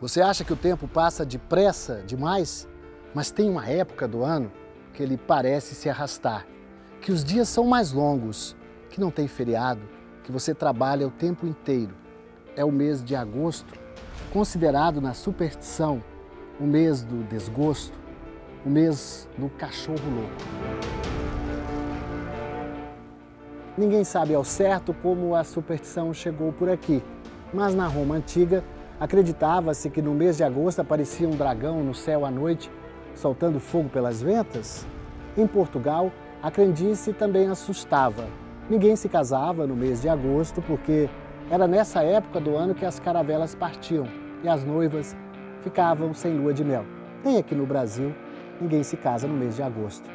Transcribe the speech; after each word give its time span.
Você 0.00 0.20
acha 0.20 0.44
que 0.44 0.52
o 0.52 0.56
tempo 0.56 0.88
passa 0.88 1.24
depressa 1.24 2.02
demais? 2.06 2.68
Mas 3.14 3.30
tem 3.30 3.48
uma 3.48 3.66
época 3.66 4.08
do 4.08 4.24
ano 4.24 4.50
que 4.92 5.02
ele 5.02 5.16
parece 5.16 5.74
se 5.74 5.88
arrastar, 5.88 6.46
que 7.00 7.12
os 7.12 7.24
dias 7.24 7.48
são 7.48 7.64
mais 7.64 7.92
longos, 7.92 8.56
que 8.90 9.00
não 9.00 9.10
tem 9.10 9.28
feriado, 9.28 9.82
que 10.22 10.32
você 10.32 10.54
trabalha 10.54 11.06
o 11.06 11.10
tempo 11.10 11.46
inteiro. 11.46 11.94
É 12.56 12.64
o 12.64 12.72
mês 12.72 13.02
de 13.02 13.14
agosto, 13.14 13.72
considerado 14.32 15.00
na 15.00 15.14
superstição 15.14 16.02
o 16.58 16.64
mês 16.64 17.02
do 17.02 17.24
desgosto, 17.24 17.98
o 18.64 18.70
mês 18.70 19.28
do 19.38 19.48
cachorro 19.50 20.10
louco. 20.10 20.94
Ninguém 23.76 24.04
sabe 24.04 24.34
ao 24.34 24.44
certo 24.44 24.94
como 24.94 25.34
a 25.34 25.42
superstição 25.42 26.14
chegou 26.14 26.52
por 26.52 26.68
aqui, 26.68 27.02
mas 27.52 27.74
na 27.74 27.86
Roma 27.86 28.16
antiga 28.16 28.62
acreditava-se 28.98 29.90
que 29.90 30.02
no 30.02 30.14
mês 30.14 30.36
de 30.36 30.44
agosto 30.44 30.80
aparecia 30.80 31.28
um 31.28 31.36
dragão 31.36 31.82
no 31.82 31.94
céu 31.94 32.24
à 32.24 32.30
noite, 32.30 32.70
soltando 33.14 33.60
fogo 33.60 33.88
pelas 33.88 34.22
ventas. 34.22 34.86
Em 35.36 35.46
Portugal, 35.46 36.12
a 36.42 36.50
crendice 36.50 37.12
também 37.12 37.48
assustava. 37.48 38.24
Ninguém 38.68 38.96
se 38.96 39.08
casava 39.08 39.66
no 39.66 39.76
mês 39.76 40.02
de 40.02 40.08
agosto 40.08 40.62
porque 40.62 41.08
era 41.50 41.66
nessa 41.66 42.02
época 42.02 42.40
do 42.40 42.56
ano 42.56 42.74
que 42.74 42.84
as 42.84 42.98
caravelas 42.98 43.54
partiam 43.54 44.06
e 44.42 44.48
as 44.48 44.64
noivas 44.64 45.14
ficavam 45.62 46.14
sem 46.14 46.34
lua 46.34 46.52
de 46.52 46.64
mel. 46.64 46.84
Nem 47.24 47.38
aqui 47.38 47.54
no 47.54 47.66
Brasil, 47.66 48.14
ninguém 48.60 48.82
se 48.82 48.96
casa 48.96 49.26
no 49.26 49.34
mês 49.34 49.56
de 49.56 49.62
agosto. 49.62 50.08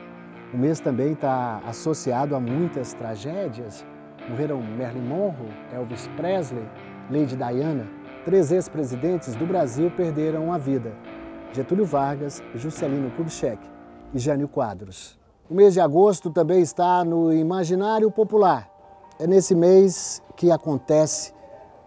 O 0.53 0.57
mês 0.57 0.79
também 0.79 1.11
está 1.11 1.61
associado 1.67 2.35
a 2.35 2.39
muitas 2.39 2.93
tragédias. 2.93 3.85
Morreram 4.27 4.61
Marilyn 4.61 5.07
Monroe, 5.07 5.51
Elvis 5.73 6.07
Presley, 6.17 6.63
Lady 7.09 7.35
Diana. 7.35 7.85
Três 8.25 8.51
ex-presidentes 8.51 9.33
do 9.35 9.45
Brasil 9.45 9.89
perderam 9.91 10.51
a 10.51 10.57
vida. 10.57 10.91
Getúlio 11.53 11.85
Vargas, 11.85 12.43
Juscelino 12.53 13.09
Kubitschek 13.11 13.59
e 14.13 14.19
Jânio 14.19 14.47
Quadros. 14.47 15.17
O 15.49 15.53
mês 15.53 15.73
de 15.73 15.79
agosto 15.79 16.29
também 16.29 16.61
está 16.61 17.03
no 17.05 17.33
imaginário 17.33 18.11
popular. 18.11 18.69
É 19.17 19.25
nesse 19.25 19.55
mês 19.55 20.21
que 20.35 20.51
acontece 20.51 21.33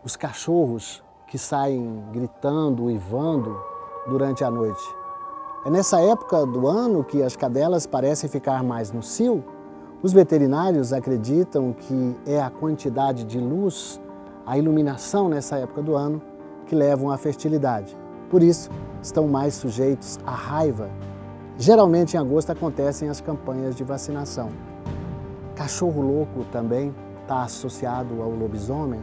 os 0.02 0.16
cachorros 0.16 1.04
que 1.28 1.36
saem 1.36 2.02
gritando, 2.12 2.84
uivando 2.84 3.54
durante 4.08 4.42
a 4.42 4.50
noite. 4.50 4.82
É 5.66 5.70
nessa 5.70 6.00
época 6.00 6.46
do 6.46 6.66
ano 6.66 7.04
que 7.04 7.22
as 7.22 7.36
cadelas 7.36 7.86
parecem 7.86 8.28
ficar 8.28 8.64
mais 8.64 8.90
no 8.90 9.02
cio. 9.02 9.44
Os 10.02 10.12
veterinários 10.12 10.92
acreditam 10.92 11.72
que 11.72 12.16
é 12.26 12.40
a 12.40 12.50
quantidade 12.50 13.22
de 13.22 13.38
luz, 13.38 14.00
a 14.46 14.58
iluminação 14.58 15.28
nessa 15.28 15.56
época 15.56 15.82
do 15.82 15.94
ano, 15.94 16.20
que 16.66 16.74
levam 16.74 17.10
à 17.10 17.16
fertilidade. 17.16 17.96
Por 18.30 18.42
isso, 18.42 18.70
estão 19.02 19.28
mais 19.28 19.54
sujeitos 19.54 20.18
à 20.24 20.30
raiva. 20.30 20.88
Geralmente 21.58 22.16
em 22.16 22.20
agosto 22.20 22.50
acontecem 22.50 23.08
as 23.08 23.20
campanhas 23.20 23.74
de 23.74 23.84
vacinação. 23.84 24.48
Cachorro 25.54 26.00
louco 26.00 26.44
também 26.50 26.94
está 27.20 27.42
associado 27.42 28.22
ao 28.22 28.30
lobisomem, 28.30 29.00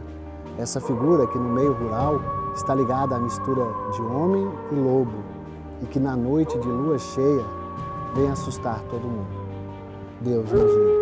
essa 0.58 0.80
figura 0.80 1.26
que 1.26 1.38
no 1.38 1.48
meio 1.48 1.72
rural 1.72 2.20
está 2.54 2.74
ligada 2.74 3.16
à 3.16 3.18
mistura 3.18 3.64
de 3.92 4.02
homem 4.02 4.50
e 4.72 4.74
lobo 4.74 5.24
e 5.82 5.86
que 5.86 5.98
na 5.98 6.16
noite 6.16 6.58
de 6.58 6.68
lua 6.68 6.98
cheia 6.98 7.44
vem 8.14 8.28
assustar 8.28 8.80
todo 8.90 9.02
mundo. 9.02 9.40
Deus 10.20 10.50
nos 10.50 10.62
livre. 10.62 11.00